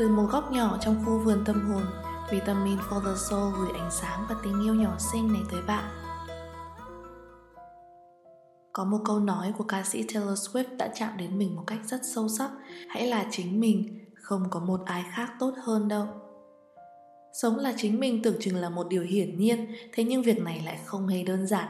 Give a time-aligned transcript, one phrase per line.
[0.00, 1.82] Từ một góc nhỏ trong khu vườn tâm hồn,
[2.30, 5.84] Vitamin for the Soul gửi ánh sáng và tình yêu nhỏ xinh này tới bạn.
[8.72, 11.78] Có một câu nói của ca sĩ Taylor Swift đã chạm đến mình một cách
[11.84, 12.50] rất sâu sắc
[12.88, 16.06] Hãy là chính mình, không có một ai khác tốt hơn đâu
[17.32, 20.62] Sống là chính mình tưởng chừng là một điều hiển nhiên Thế nhưng việc này
[20.64, 21.68] lại không hề đơn giản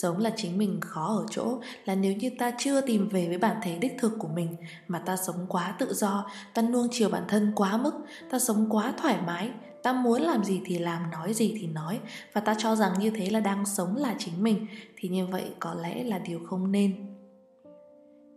[0.00, 3.38] Sống là chính mình khó ở chỗ là nếu như ta chưa tìm về với
[3.38, 4.56] bản thể đích thực của mình
[4.88, 7.92] mà ta sống quá tự do, ta nuông chiều bản thân quá mức,
[8.30, 9.50] ta sống quá thoải mái,
[9.82, 12.00] ta muốn làm gì thì làm, nói gì thì nói
[12.32, 15.44] và ta cho rằng như thế là đang sống là chính mình thì như vậy
[15.60, 16.96] có lẽ là điều không nên.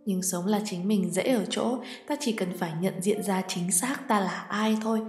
[0.04, 3.42] Nhưng sống là chính mình dễ ở chỗ, ta chỉ cần phải nhận diện ra
[3.48, 5.00] chính xác ta là ai thôi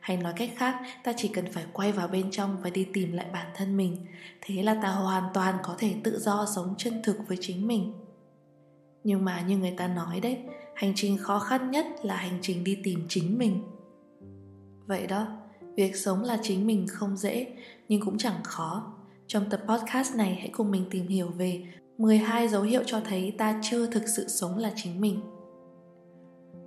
[0.00, 3.12] hay nói cách khác, ta chỉ cần phải quay vào bên trong và đi tìm
[3.12, 4.06] lại bản thân mình.
[4.40, 7.92] Thế là ta hoàn toàn có thể tự do sống chân thực với chính mình.
[9.04, 10.38] Nhưng mà như người ta nói đấy,
[10.74, 13.62] hành trình khó khăn nhất là hành trình đi tìm chính mình.
[14.86, 15.26] Vậy đó,
[15.76, 17.46] việc sống là chính mình không dễ,
[17.88, 18.92] nhưng cũng chẳng khó.
[19.26, 21.62] Trong tập podcast này, hãy cùng mình tìm hiểu về
[21.98, 25.20] 12 dấu hiệu cho thấy ta chưa thực sự sống là chính mình.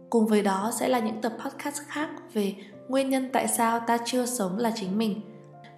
[0.09, 2.56] Cùng với đó sẽ là những tập podcast khác về
[2.88, 5.22] nguyên nhân tại sao ta chưa sống là chính mình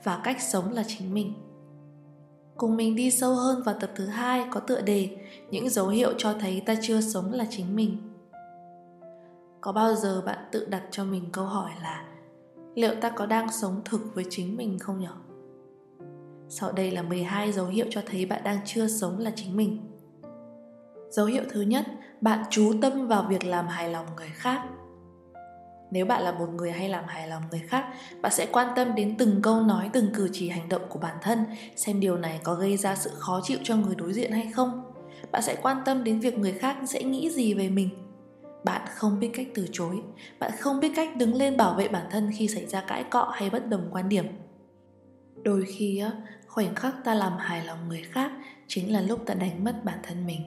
[0.04, 1.34] và cách sống là chính mình
[2.58, 5.18] cùng mình đi sâu hơn vào tập thứ hai có tựa đề
[5.52, 7.98] những dấu hiệu cho thấy ta chưa sống là chính mình
[9.62, 12.06] có bao giờ bạn tự đặt cho mình câu hỏi là
[12.76, 15.08] liệu ta có đang sống thực với chính mình không nhỉ?
[16.50, 19.92] Sau đây là 12 dấu hiệu cho thấy bạn đang chưa sống là chính mình.
[21.10, 21.86] Dấu hiệu thứ nhất,
[22.22, 24.62] bạn chú tâm vào việc làm hài lòng người khác
[25.92, 27.86] nếu bạn là một người hay làm hài lòng người khác,
[28.22, 31.18] bạn sẽ quan tâm đến từng câu nói, từng cử chỉ hành động của bản
[31.22, 34.52] thân, xem điều này có gây ra sự khó chịu cho người đối diện hay
[34.54, 34.92] không.
[35.32, 37.90] Bạn sẽ quan tâm đến việc người khác sẽ nghĩ gì về mình.
[38.64, 40.02] Bạn không biết cách từ chối,
[40.40, 43.32] bạn không biết cách đứng lên bảo vệ bản thân khi xảy ra cãi cọ
[43.34, 44.26] hay bất đồng quan điểm.
[45.44, 46.04] Đôi khi
[46.48, 48.32] khoảnh khắc ta làm hài lòng người khác
[48.68, 50.42] chính là lúc ta đánh mất bản thân mình.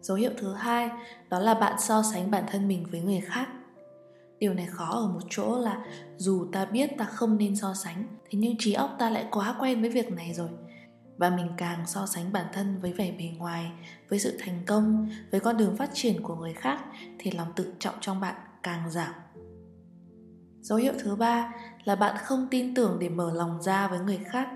[0.00, 0.90] Dấu hiệu thứ hai,
[1.30, 3.48] đó là bạn so sánh bản thân mình với người khác
[4.42, 5.84] điều này khó ở một chỗ là
[6.16, 9.56] dù ta biết ta không nên so sánh, thế nhưng trí óc ta lại quá
[9.60, 10.48] quen với việc này rồi.
[11.16, 13.72] Và mình càng so sánh bản thân với vẻ bề ngoài,
[14.08, 16.78] với sự thành công, với con đường phát triển của người khác,
[17.18, 19.14] thì lòng tự trọng trong bạn càng giảm.
[20.60, 21.54] Dấu hiệu thứ ba
[21.84, 24.48] là bạn không tin tưởng để mở lòng ra với người khác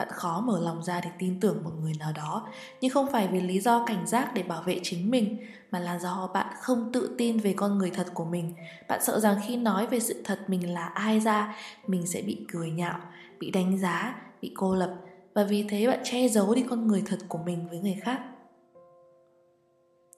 [0.00, 2.48] bạn khó mở lòng ra để tin tưởng một người nào đó,
[2.80, 5.38] nhưng không phải vì lý do cảnh giác để bảo vệ chính mình,
[5.70, 8.54] mà là do bạn không tự tin về con người thật của mình.
[8.88, 11.56] Bạn sợ rằng khi nói về sự thật mình là ai ra,
[11.86, 12.98] mình sẽ bị cười nhạo,
[13.38, 14.94] bị đánh giá, bị cô lập,
[15.34, 18.20] và vì thế bạn che giấu đi con người thật của mình với người khác.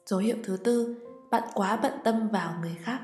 [0.07, 0.97] Dấu hiệu thứ tư,
[1.31, 3.01] bạn quá bận tâm vào người khác.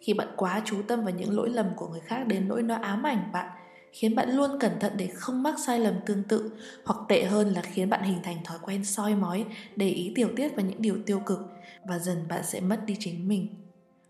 [0.00, 2.74] Khi bạn quá chú tâm vào những lỗi lầm của người khác đến nỗi nó
[2.74, 3.63] ám ảnh bạn
[3.94, 6.50] khiến bạn luôn cẩn thận để không mắc sai lầm tương tự,
[6.84, 9.44] hoặc tệ hơn là khiến bạn hình thành thói quen soi mói,
[9.76, 11.38] để ý tiểu tiết và những điều tiêu cực,
[11.84, 13.48] và dần bạn sẽ mất đi chính mình.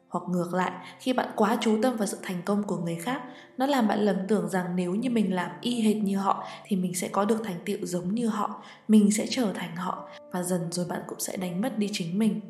[0.09, 3.23] Hoặc ngược lại, khi bạn quá chú tâm vào sự thành công của người khác,
[3.59, 6.77] nó làm bạn lầm tưởng rằng nếu như mình làm y hệt như họ, thì
[6.77, 10.43] mình sẽ có được thành tựu giống như họ, mình sẽ trở thành họ, và
[10.43, 12.41] dần rồi bạn cũng sẽ đánh mất đi chính mình.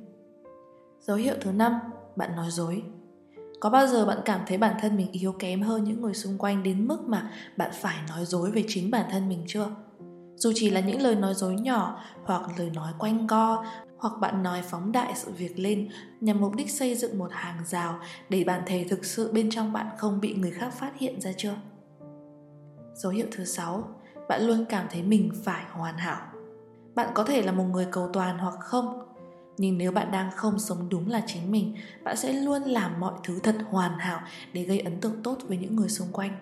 [1.00, 1.72] Dấu hiệu thứ năm,
[2.16, 2.82] bạn nói dối
[3.60, 6.38] có bao giờ bạn cảm thấy bản thân mình yếu kém hơn những người xung
[6.38, 9.66] quanh đến mức mà bạn phải nói dối về chính bản thân mình chưa?
[10.36, 13.64] Dù chỉ là những lời nói dối nhỏ hoặc lời nói quanh co,
[13.98, 15.88] hoặc bạn nói phóng đại sự việc lên
[16.20, 17.98] nhằm mục đích xây dựng một hàng rào
[18.28, 21.32] để bản thể thực sự bên trong bạn không bị người khác phát hiện ra
[21.36, 21.54] chưa?
[22.94, 23.88] Dấu hiệu thứ sáu,
[24.28, 26.26] bạn luôn cảm thấy mình phải hoàn hảo.
[26.94, 29.13] Bạn có thể là một người cầu toàn hoặc không?
[29.56, 33.14] Nhưng nếu bạn đang không sống đúng là chính mình, bạn sẽ luôn làm mọi
[33.24, 34.20] thứ thật hoàn hảo
[34.52, 36.36] để gây ấn tượng tốt với những người xung quanh.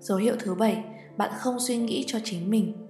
[0.00, 0.84] Dấu hiệu thứ bảy,
[1.16, 2.86] bạn không suy nghĩ cho chính mình.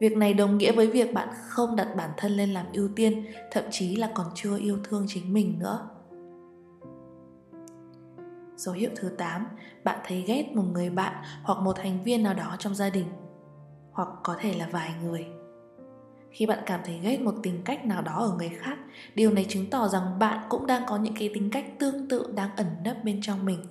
[0.00, 3.26] Việc này đồng nghĩa với việc bạn không đặt bản thân lên làm ưu tiên,
[3.50, 5.88] thậm chí là còn chưa yêu thương chính mình nữa.
[8.56, 9.46] Dấu hiệu thứ 8
[9.84, 13.06] bạn thấy ghét một người bạn hoặc một thành viên nào đó trong gia đình,
[13.92, 15.26] hoặc có thể là vài người
[16.30, 18.78] khi bạn cảm thấy ghét một tính cách nào đó ở người khác,
[19.14, 22.32] điều này chứng tỏ rằng bạn cũng đang có những cái tính cách tương tự
[22.34, 23.66] đang ẩn nấp bên trong mình.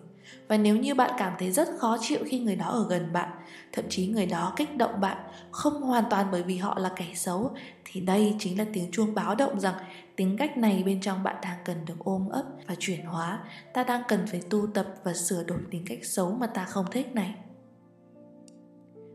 [0.47, 3.29] Và nếu như bạn cảm thấy rất khó chịu khi người đó ở gần bạn,
[3.71, 5.17] thậm chí người đó kích động bạn,
[5.51, 7.51] không hoàn toàn bởi vì họ là kẻ xấu,
[7.85, 9.75] thì đây chính là tiếng chuông báo động rằng
[10.15, 13.39] tính cách này bên trong bạn đang cần được ôm ấp và chuyển hóa.
[13.73, 16.85] Ta đang cần phải tu tập và sửa đổi tính cách xấu mà ta không
[16.91, 17.35] thích này.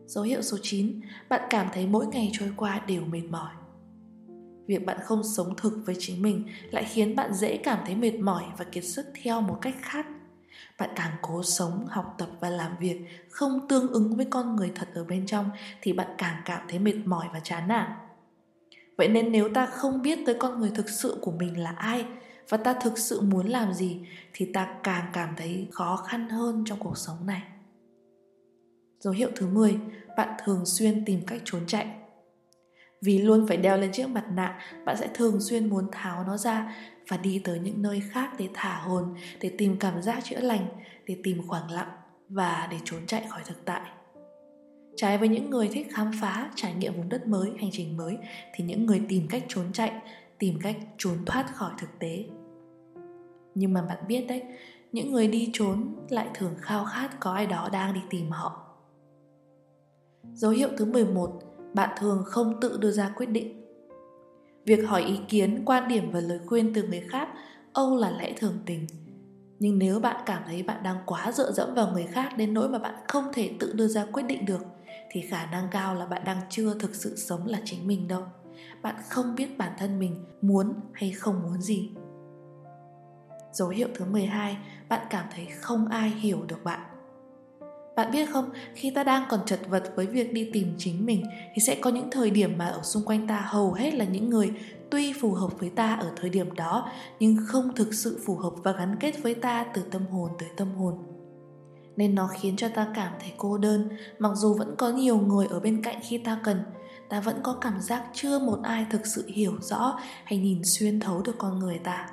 [0.07, 3.55] Dấu hiệu số 9, bạn cảm thấy mỗi ngày trôi qua đều mệt mỏi.
[4.67, 8.15] việc bạn không sống thực với chính mình lại khiến bạn dễ cảm thấy mệt
[8.15, 10.07] mỏi và kiệt sức theo một cách khác.
[10.79, 14.73] Bạn càng cố sống học tập và làm việc không tương ứng với con người
[14.75, 15.51] thật ở bên trong
[15.83, 17.91] thì bạn càng cảm thấy mệt mỏi và chán nản.
[18.97, 22.05] Vậy nên nếu ta không biết tới con người thực sự của mình là ai
[22.49, 24.01] và ta thực sự muốn làm gì
[24.33, 27.43] thì ta càng cảm thấy khó khăn hơn trong cuộc sống này
[29.05, 29.77] dấu hiệu thứ 10
[30.17, 31.87] bạn thường xuyên tìm cách trốn chạy.
[33.03, 36.37] Vì luôn phải đeo lên chiếc mặt nạ, bạn sẽ thường xuyên muốn tháo nó
[36.37, 36.75] ra
[37.09, 40.67] và đi tới những nơi khác để thả hồn, để tìm cảm giác chữa lành,
[41.07, 41.91] để tìm khoảng lặng
[42.29, 43.91] và để trốn chạy khỏi thực tại.
[44.97, 48.19] Trái với những người thích khám phá, trải nghiệm vùng đất mới, hành trình mới,
[48.55, 49.93] thì những người tìm cách trốn chạy,
[50.39, 52.25] tìm cách trốn thoát khỏi thực tế.
[53.55, 54.43] Nhưng mà bạn biết đấy,
[54.93, 58.64] những người đi trốn lại thường khao khát có ai đó đang đi tìm họ.
[60.33, 61.41] Dấu hiệu thứ 11,
[61.75, 63.65] bạn thường không tự đưa ra quyết định.
[64.65, 67.29] Việc hỏi ý kiến, quan điểm và lời khuyên từ người khác
[67.73, 68.87] âu là lẽ thường tình.
[69.59, 72.69] Nhưng nếu bạn cảm thấy bạn đang quá dựa dẫm vào người khác đến nỗi
[72.69, 74.61] mà bạn không thể tự đưa ra quyết định được
[75.11, 78.23] thì khả năng cao là bạn đang chưa thực sự sống là chính mình đâu.
[78.83, 81.91] Bạn không biết bản thân mình muốn hay không muốn gì.
[83.53, 84.57] Dấu hiệu thứ 12,
[84.89, 86.81] bạn cảm thấy không ai hiểu được bạn.
[87.97, 91.25] Bạn biết không, khi ta đang còn chật vật với việc đi tìm chính mình
[91.55, 94.31] thì sẽ có những thời điểm mà ở xung quanh ta hầu hết là những
[94.31, 94.53] người
[94.91, 98.53] tuy phù hợp với ta ở thời điểm đó nhưng không thực sự phù hợp
[98.63, 100.95] và gắn kết với ta từ tâm hồn tới tâm hồn.
[101.97, 103.89] Nên nó khiến cho ta cảm thấy cô đơn,
[104.19, 106.63] mặc dù vẫn có nhiều người ở bên cạnh khi ta cần,
[107.09, 111.01] ta vẫn có cảm giác chưa một ai thực sự hiểu rõ hay nhìn xuyên
[111.01, 112.09] thấu được con người ta.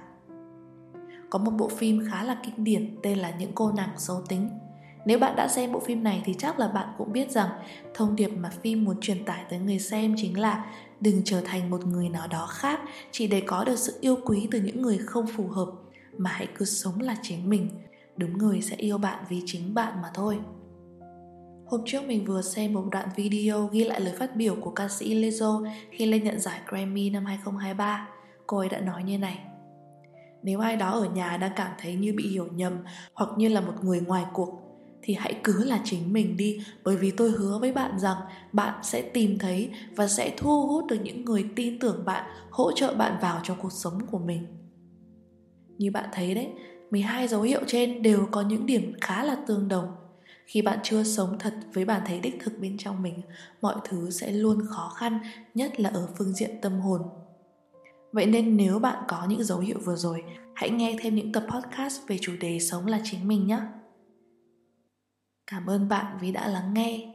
[1.30, 4.50] Có một bộ phim khá là kinh điển tên là Những cô nàng xấu tính
[5.06, 7.50] nếu bạn đã xem bộ phim này thì chắc là bạn cũng biết rằng
[7.94, 10.66] thông điệp mà phim muốn truyền tải tới người xem chính là
[11.00, 12.80] đừng trở thành một người nào đó khác
[13.12, 15.72] chỉ để có được sự yêu quý từ những người không phù hợp,
[16.18, 17.70] mà hãy cứ sống là chính mình
[18.18, 20.40] đúng người sẽ yêu bạn vì chính bạn mà thôi
[21.72, 24.88] Hôm trước mình vừa xem một đoạn video ghi lại lời phát biểu của ca
[24.88, 28.08] sĩ Lizzo khi lên nhận giải Grammy năm 2023.
[28.48, 29.40] Cô ấy đã nói như này.
[30.44, 32.78] Nếu ai đó ở nhà đang cảm thấy như bị hiểu nhầm
[33.14, 34.71] hoặc như là một người ngoài cuộc
[35.02, 38.18] thì hãy cứ là chính mình đi bởi vì tôi hứa với bạn rằng
[38.52, 42.72] bạn sẽ tìm thấy và sẽ thu hút được những người tin tưởng bạn, hỗ
[42.72, 44.48] trợ bạn vào trong cuộc sống của mình.
[45.78, 46.48] Như bạn thấy đấy,
[46.92, 49.88] 12 dấu hiệu trên đều có những điểm khá là tương đồng.
[50.46, 53.22] Khi bạn chưa sống thật với bản thể đích thực bên trong mình,
[53.62, 55.20] mọi thứ sẽ luôn khó khăn,
[55.54, 57.02] nhất là ở phương diện tâm hồn.
[58.12, 60.24] Vậy nên nếu bạn có những dấu hiệu vừa rồi,
[60.56, 63.60] hãy nghe thêm những tập podcast về chủ đề sống là chính mình nhé.
[65.52, 67.14] Cảm ơn bạn vì đã lắng nghe.